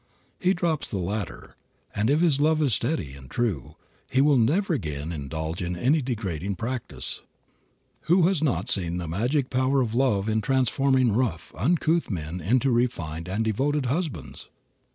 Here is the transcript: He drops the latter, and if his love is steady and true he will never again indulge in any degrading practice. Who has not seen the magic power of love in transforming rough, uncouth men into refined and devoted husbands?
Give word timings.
He 0.39 0.55
drops 0.55 0.89
the 0.89 0.97
latter, 0.97 1.55
and 1.93 2.09
if 2.09 2.21
his 2.21 2.41
love 2.41 2.59
is 2.59 2.73
steady 2.73 3.13
and 3.13 3.29
true 3.29 3.75
he 4.09 4.19
will 4.19 4.35
never 4.39 4.73
again 4.73 5.11
indulge 5.11 5.61
in 5.61 5.77
any 5.77 6.01
degrading 6.01 6.55
practice. 6.55 7.21
Who 8.05 8.25
has 8.27 8.41
not 8.43 8.67
seen 8.67 8.97
the 8.97 9.07
magic 9.07 9.51
power 9.51 9.79
of 9.79 9.93
love 9.93 10.27
in 10.27 10.41
transforming 10.41 11.11
rough, 11.11 11.53
uncouth 11.55 12.09
men 12.09 12.41
into 12.41 12.71
refined 12.71 13.29
and 13.29 13.45
devoted 13.45 13.85
husbands? 13.85 14.49